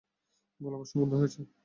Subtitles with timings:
[0.59, 1.41] গোলাবর্ষণ বন্ধ হয়েছে।